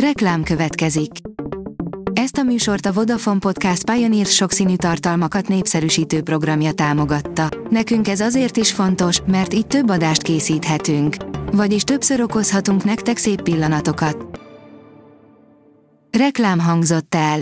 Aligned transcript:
Reklám 0.00 0.42
következik. 0.42 1.10
Ezt 2.12 2.36
a 2.36 2.42
műsort 2.42 2.86
a 2.86 2.92
Vodafone 2.92 3.38
Podcast 3.38 3.90
Pioneer 3.90 4.26
sokszínű 4.26 4.76
tartalmakat 4.76 5.48
népszerűsítő 5.48 6.22
programja 6.22 6.72
támogatta. 6.72 7.48
Nekünk 7.70 8.08
ez 8.08 8.20
azért 8.20 8.56
is 8.56 8.72
fontos, 8.72 9.20
mert 9.26 9.54
így 9.54 9.66
több 9.66 9.90
adást 9.90 10.22
készíthetünk. 10.22 11.16
Vagyis 11.52 11.82
többször 11.82 12.20
okozhatunk 12.20 12.84
nektek 12.84 13.16
szép 13.16 13.42
pillanatokat. 13.42 14.40
Reklám 16.18 16.58
hangzott 16.58 17.14
el. 17.14 17.40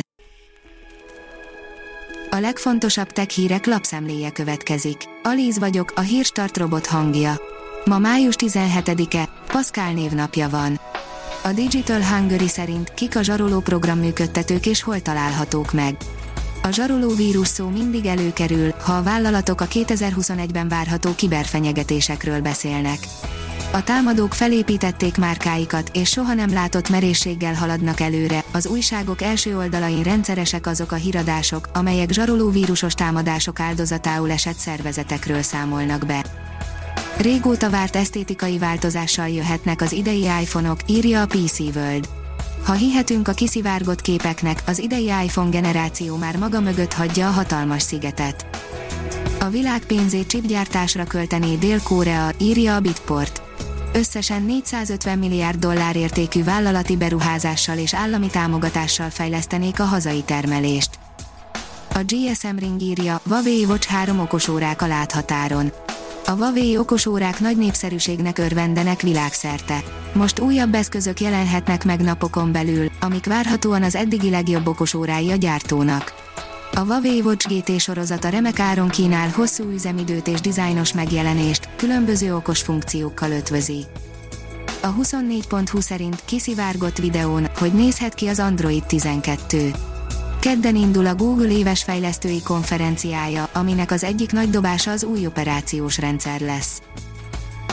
A 2.30 2.36
legfontosabb 2.36 3.08
tech 3.08 3.28
hírek 3.28 3.66
lapszemléje 3.66 4.30
következik. 4.30 4.96
Alíz 5.22 5.58
vagyok, 5.58 5.92
a 5.96 6.00
hírstart 6.00 6.56
robot 6.56 6.86
hangja. 6.86 7.40
Ma 7.84 7.98
május 7.98 8.34
17-e, 8.38 9.28
Pascal 9.46 9.92
névnapja 9.92 10.48
van. 10.48 10.80
A 11.46 11.52
Digital 11.52 12.02
Hungary 12.02 12.48
szerint 12.48 12.94
kik 12.94 13.16
a 13.16 13.22
zsaroló 13.22 13.60
programműködtetők 13.60 14.66
és 14.66 14.82
hol 14.82 15.00
találhatók 15.00 15.72
meg. 15.72 15.96
A 16.62 16.70
zsaroló 16.70 17.14
vírus 17.14 17.48
szó 17.48 17.68
mindig 17.68 18.06
előkerül, 18.06 18.74
ha 18.80 18.92
a 18.92 19.02
vállalatok 19.02 19.60
a 19.60 19.66
2021-ben 19.66 20.68
várható 20.68 21.14
kiberfenyegetésekről 21.14 22.40
beszélnek. 22.40 22.98
A 23.72 23.84
támadók 23.84 24.32
felépítették 24.32 25.16
márkáikat, 25.16 25.90
és 25.92 26.10
soha 26.10 26.34
nem 26.34 26.52
látott 26.52 26.88
merészséggel 26.88 27.54
haladnak 27.54 28.00
előre. 28.00 28.44
Az 28.52 28.66
újságok 28.66 29.22
első 29.22 29.56
oldalain 29.56 30.02
rendszeresek 30.02 30.66
azok 30.66 30.92
a 30.92 30.96
híradások, 30.96 31.68
amelyek 31.72 32.10
zsaroló 32.10 32.50
vírusos 32.50 32.94
támadások 32.94 33.60
áldozatául 33.60 34.30
esett 34.30 34.56
szervezetekről 34.56 35.42
számolnak 35.42 36.06
be. 36.06 36.24
Régóta 37.24 37.70
várt 37.70 37.96
esztétikai 37.96 38.58
változással 38.58 39.28
jöhetnek 39.28 39.80
az 39.80 39.92
idei 39.92 40.22
iPhone-ok, 40.22 40.78
írja 40.86 41.22
a 41.22 41.26
PC 41.26 41.58
World. 41.58 42.08
Ha 42.64 42.72
hihetünk 42.72 43.28
a 43.28 43.32
kiszivárgott 43.32 44.00
képeknek, 44.00 44.62
az 44.66 44.78
idei 44.78 45.10
iPhone 45.24 45.48
generáció 45.48 46.16
már 46.16 46.36
maga 46.36 46.60
mögött 46.60 46.92
hagyja 46.92 47.28
a 47.28 47.30
hatalmas 47.30 47.82
szigetet. 47.82 48.46
A 49.40 49.48
világ 49.48 49.84
pénzét 49.84 50.26
chipgyártásra 50.26 51.04
költené 51.04 51.54
Dél-Korea, 51.54 52.30
írja 52.38 52.74
a 52.74 52.80
Bitport. 52.80 53.42
Összesen 53.92 54.42
450 54.42 55.18
milliárd 55.18 55.58
dollár 55.58 55.96
értékű 55.96 56.44
vállalati 56.44 56.96
beruházással 56.96 57.78
és 57.78 57.94
állami 57.94 58.26
támogatással 58.26 59.10
fejlesztenék 59.10 59.80
a 59.80 59.84
hazai 59.84 60.22
termelést. 60.22 60.98
A 61.94 62.00
GSM 62.06 62.56
Ring 62.58 62.80
írja, 62.80 63.20
Huawei 63.28 63.64
Watch 63.64 63.88
3 63.88 64.20
okosórák 64.20 64.82
a 64.82 64.86
láthatáron. 64.86 65.72
A 66.26 66.30
Huawei 66.30 66.78
okosórák 66.78 67.40
nagy 67.40 67.56
népszerűségnek 67.56 68.38
örvendenek 68.38 69.00
világszerte. 69.00 69.82
Most 70.12 70.40
újabb 70.40 70.74
eszközök 70.74 71.20
jelenhetnek 71.20 71.84
meg 71.84 72.00
napokon 72.00 72.52
belül, 72.52 72.90
amik 73.00 73.26
várhatóan 73.26 73.82
az 73.82 73.94
eddigi 73.94 74.30
legjobb 74.30 74.66
okosórái 74.66 75.30
a 75.30 75.36
gyártónak. 75.36 76.14
A 76.74 76.80
Huawei 76.80 77.20
Watch 77.20 77.48
GT 77.48 77.80
sorozata 77.80 78.28
remek 78.28 78.58
áron 78.58 78.88
kínál 78.88 79.28
hosszú 79.28 79.70
üzemidőt 79.70 80.28
és 80.28 80.40
dizájnos 80.40 80.92
megjelenést, 80.92 81.68
különböző 81.76 82.34
okos 82.34 82.62
funkciókkal 82.62 83.30
ötvözi. 83.30 83.84
A 84.82 84.94
24.20 84.94 85.80
szerint 85.80 86.22
kiszivárgott 86.24 86.98
videón, 86.98 87.48
hogy 87.58 87.72
nézhet 87.72 88.14
ki 88.14 88.26
az 88.26 88.38
Android 88.38 88.84
12. 88.84 89.70
Kedden 90.44 90.76
indul 90.76 91.06
a 91.06 91.14
Google 91.14 91.48
éves 91.48 91.82
fejlesztői 91.82 92.42
konferenciája, 92.42 93.48
aminek 93.52 93.90
az 93.90 94.04
egyik 94.04 94.32
nagy 94.32 94.50
dobása 94.50 94.90
az 94.90 95.04
új 95.04 95.26
operációs 95.26 95.98
rendszer 95.98 96.40
lesz. 96.40 96.82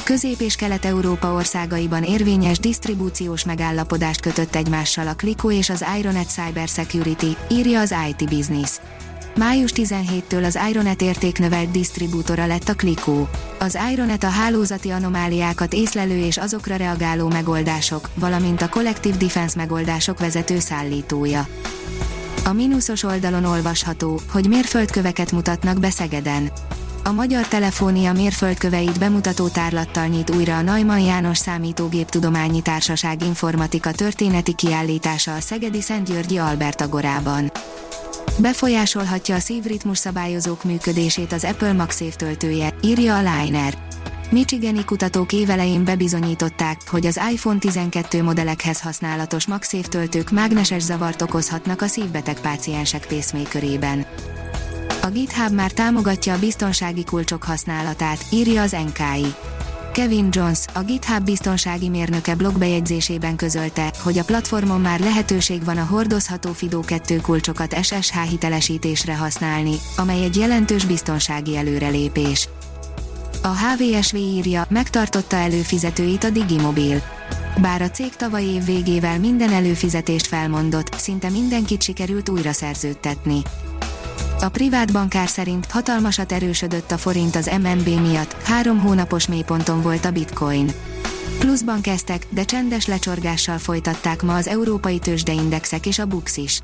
Közép- 0.03 0.41
és 0.41 0.55
Kelet-Európa 0.55 1.33
országaiban 1.33 2.03
érvényes 2.03 2.59
disztribúciós 2.59 3.45
megállapodást 3.45 4.22
kötött 4.22 4.55
egymással 4.55 5.08
a 5.08 5.16
Clico 5.16 5.52
és 5.52 5.69
az 5.69 5.86
Ironet 5.97 6.30
Cybersecurity, 6.30 7.38
írja 7.49 7.80
az 7.80 7.94
IT 8.09 8.30
Business. 8.30 8.72
Május 9.36 9.72
17-től 9.75 10.45
az 10.45 10.59
Ironet 10.69 11.02
értéknövelt 11.02 11.71
disztribútora 11.71 12.45
lett 12.45 12.70
a 12.70 12.76
Clico. 12.76 13.27
Az 13.60 13.77
Ironet 13.92 14.23
a 14.23 14.30
hálózati 14.30 14.89
anomáliákat 14.89 15.73
észlelő 15.73 16.17
és 16.17 16.37
azokra 16.37 16.76
reagáló 16.76 17.27
megoldások, 17.27 18.10
valamint 18.15 18.61
a 18.61 18.70
Collective 18.70 19.17
Defense 19.17 19.58
megoldások 19.58 20.20
vezető 20.20 20.60
szállítója. 20.60 21.48
A 22.46 22.54
mínuszos 22.54 23.04
oldalon 23.04 23.46
olvasható, 23.46 24.20
hogy 24.32 24.48
mérföldköveket 24.48 25.32
mutatnak 25.32 25.80
be 25.80 25.90
Szegeden. 25.90 26.52
A 27.04 27.12
Magyar 27.12 27.48
Telefónia 27.48 28.14
mérföldköveit 28.14 29.00
bemutató 29.00 29.48
tárlattal 29.48 30.06
nyit 30.06 30.36
újra 30.36 30.58
a 30.58 30.62
Neumann 30.62 31.00
János 31.00 31.38
Számítógéptudományi 31.38 32.62
Társaság 32.62 33.24
informatika 33.24 33.92
történeti 33.92 34.56
kiállítása 34.56 35.36
a 35.36 35.40
Szegedi 35.40 35.82
Szentgyörgyi 35.82 36.38
Albert 36.38 36.82
Agorában. 36.82 37.52
Befolyásolhatja 38.38 39.36
a 39.36 39.40
szívritmus 39.40 39.98
szabályozók 39.98 40.64
működését 40.64 41.34
az 41.34 41.44
Apple 41.44 41.73
MagSafe 41.73 42.16
töltője, 42.16 42.73
írja 42.82 43.16
a 43.16 43.20
Liner. 43.20 43.91
Michigani 44.31 44.86
kutatók 44.86 45.33
évelején 45.33 45.83
bebizonyították, 45.83 46.77
hogy 46.87 47.05
az 47.05 47.19
iPhone 47.31 47.59
12 47.59 48.23
modellekhez 48.23 48.81
használatos 48.81 49.47
MagSafe 49.47 49.87
töltők 49.87 50.31
mágneses 50.31 50.81
zavart 50.81 51.21
okozhatnak 51.21 51.81
a 51.81 51.87
szívbeteg 51.87 52.39
páciensek 52.39 53.05
pacemakerében. 53.08 54.05
A 55.02 55.08
GitHub 55.08 55.53
már 55.53 55.71
támogatja 55.71 56.33
a 56.33 56.39
biztonsági 56.39 57.03
kulcsok 57.03 57.43
használatát, 57.43 58.25
írja 58.31 58.61
az 58.61 58.71
NKI. 58.71 59.33
Kevin 59.93 60.27
Jones, 60.31 60.59
a 60.73 60.81
GitHub 60.81 61.23
biztonsági 61.23 61.89
mérnöke 61.89 62.36
blogbejegyzésében 62.36 63.36
közölte, 63.36 63.93
hogy 64.03 64.17
a 64.17 64.23
platformon 64.23 64.81
már 64.81 64.99
lehetőség 64.99 65.63
van 65.63 65.77
a 65.77 65.86
hordozható 65.86 66.52
FIDO 66.52 66.80
2 66.80 67.19
kulcsokat 67.21 67.83
SSH 67.83 68.21
hitelesítésre 68.30 69.15
használni, 69.15 69.75
amely 69.98 70.23
egy 70.23 70.36
jelentős 70.36 70.86
biztonsági 70.86 71.58
előrelépés. 71.58 72.49
A 73.44 73.56
HVSV 73.58 74.16
írja, 74.16 74.66
megtartotta 74.70 75.36
előfizetőit 75.36 76.24
a 76.24 76.30
Digimobil. 76.30 77.02
Bár 77.62 77.82
a 77.82 77.90
cég 77.90 78.16
tavaly 78.16 78.44
év 78.44 78.66
végével 78.66 79.20
minden 79.20 79.52
előfizetést 79.52 80.28
felmondott, 80.28 80.94
szinte 80.98 81.30
mindenkit 81.30 81.82
sikerült 81.82 82.30
újra 82.30 82.52
szerződtetni. 82.52 83.42
A 84.40 84.50
privát 84.50 84.92
bankár 84.92 85.28
szerint 85.28 85.66
hatalmasat 85.66 86.32
erősödött 86.32 86.92
a 86.92 86.98
forint 86.98 87.36
az 87.36 87.52
MNB 87.62 87.88
miatt, 87.88 88.34
három 88.44 88.80
hónapos 88.80 89.28
mélyponton 89.28 89.82
volt 89.82 90.06
a 90.06 90.12
bitcoin. 90.12 90.72
Pluszban 91.40 91.82
kezdtek, 91.82 92.28
de 92.30 92.44
csendes 92.44 92.86
lecsorgással 92.86 93.58
folytatták 93.58 94.22
ma 94.22 94.36
az 94.36 94.48
európai 94.48 95.00
tőzsdeindexek 95.00 95.86
és 95.86 96.00
a 96.00 96.06
BUX 96.06 96.38
is. 96.38 96.60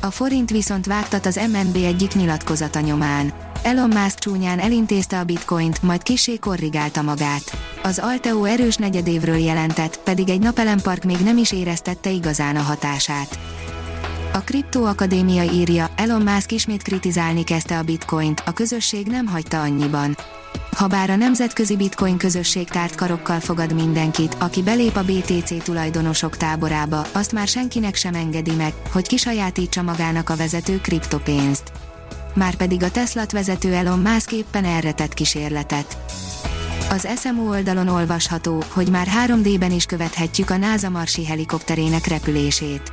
A 0.00 0.10
forint 0.10 0.50
viszont 0.50 0.86
vágtat 0.86 1.26
az 1.26 1.40
MNB 1.52 1.76
egyik 1.76 2.14
nyilatkozata 2.14 2.80
nyomán. 2.80 3.32
Elon 3.62 3.88
Musk 3.88 4.18
csúnyán 4.18 4.58
elintézte 4.58 5.18
a 5.18 5.24
bitcoint, 5.24 5.82
majd 5.82 6.02
kisé 6.02 6.38
korrigálta 6.38 7.02
magát. 7.02 7.58
Az 7.82 7.98
Alteo 7.98 8.44
erős 8.44 8.76
negyedévről 8.76 9.36
jelentett, 9.36 9.98
pedig 9.98 10.28
egy 10.28 10.40
napelempark 10.40 11.04
még 11.04 11.18
nem 11.18 11.36
is 11.36 11.52
éreztette 11.52 12.10
igazán 12.10 12.56
a 12.56 12.60
hatását. 12.60 13.38
A 14.32 14.38
Kripto 14.38 14.82
Akadémia 14.84 15.42
írja, 15.42 15.90
Elon 15.96 16.22
Musk 16.22 16.52
ismét 16.52 16.82
kritizálni 16.82 17.44
kezdte 17.44 17.78
a 17.78 17.82
bitcoint, 17.82 18.42
a 18.46 18.52
közösség 18.52 19.06
nem 19.06 19.26
hagyta 19.26 19.60
annyiban. 19.60 20.16
Habár 20.76 21.10
a 21.10 21.16
nemzetközi 21.16 21.76
bitcoin 21.76 22.16
közösség 22.16 22.68
tárt 22.68 22.94
karokkal 22.94 23.40
fogad 23.40 23.74
mindenkit, 23.74 24.36
aki 24.38 24.62
belép 24.62 24.96
a 24.96 25.04
BTC 25.04 25.62
tulajdonosok 25.62 26.36
táborába, 26.36 27.06
azt 27.12 27.32
már 27.32 27.48
senkinek 27.48 27.94
sem 27.94 28.14
engedi 28.14 28.54
meg, 28.54 28.72
hogy 28.92 29.06
kisajátítsa 29.06 29.82
magának 29.82 30.30
a 30.30 30.36
vezető 30.36 30.80
kriptopénzt. 30.80 31.72
Márpedig 32.34 32.82
a 32.82 32.90
Tesla 32.90 33.22
vezető 33.30 33.74
Elon 33.74 33.98
Musk 33.98 34.32
éppen 34.32 34.64
erre 34.64 34.92
tett 34.92 35.14
kísérletet. 35.14 35.98
Az 36.90 37.08
SMO 37.20 37.48
oldalon 37.48 37.88
olvasható, 37.88 38.62
hogy 38.68 38.88
már 38.88 39.06
3D-ben 39.26 39.72
is 39.72 39.84
követhetjük 39.84 40.50
a 40.50 40.56
NASA 40.56 40.90
marsi 40.90 41.24
helikopterének 41.24 42.06
repülését. 42.06 42.92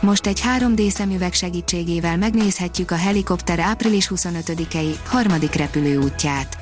Most 0.00 0.26
egy 0.26 0.42
3D 0.58 0.90
szemüveg 0.90 1.32
segítségével 1.32 2.16
megnézhetjük 2.16 2.90
a 2.90 2.96
helikopter 2.96 3.58
április 3.58 4.10
25-i 4.14 4.94
harmadik 5.06 5.54
repülőútját. 5.54 6.61